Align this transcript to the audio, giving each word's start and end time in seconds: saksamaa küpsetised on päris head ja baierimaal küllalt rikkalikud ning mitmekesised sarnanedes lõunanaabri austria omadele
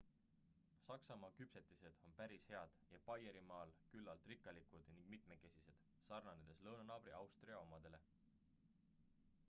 saksamaa 0.85 1.27
küpsetised 1.39 1.99
on 2.05 2.15
päris 2.21 2.47
head 2.53 2.79
ja 2.93 3.01
baierimaal 3.09 3.73
küllalt 3.91 4.25
rikkalikud 4.31 4.89
ning 4.95 5.11
mitmekesised 5.15 5.83
sarnanedes 6.07 6.63
lõunanaabri 6.69 7.13
austria 7.19 7.59
omadele 7.67 8.01